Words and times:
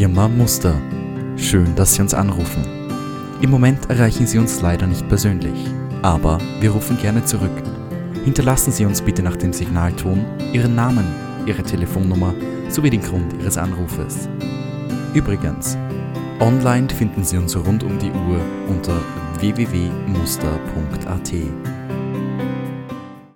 Firma 0.00 0.28
Muster. 0.28 0.80
Schön, 1.36 1.76
dass 1.76 1.92
Sie 1.92 2.00
uns 2.00 2.14
anrufen. 2.14 2.64
Im 3.42 3.50
Moment 3.50 3.90
erreichen 3.90 4.26
Sie 4.26 4.38
uns 4.38 4.62
leider 4.62 4.86
nicht 4.86 5.06
persönlich, 5.10 5.68
aber 6.00 6.38
wir 6.58 6.70
rufen 6.70 6.96
gerne 6.96 7.22
zurück. 7.26 7.52
Hinterlassen 8.24 8.72
Sie 8.72 8.86
uns 8.86 9.02
bitte 9.02 9.22
nach 9.22 9.36
dem 9.36 9.52
Signalton 9.52 10.24
Ihren 10.54 10.74
Namen, 10.74 11.04
Ihre 11.44 11.62
Telefonnummer 11.62 12.34
sowie 12.70 12.88
den 12.88 13.02
Grund 13.02 13.34
Ihres 13.42 13.58
Anrufes. 13.58 14.26
Übrigens, 15.12 15.76
online 16.40 16.88
finden 16.88 17.22
Sie 17.22 17.36
uns 17.36 17.54
rund 17.54 17.82
um 17.82 17.98
die 17.98 18.10
Uhr 18.10 18.40
unter 18.70 18.96
www.muster.at. 19.38 21.32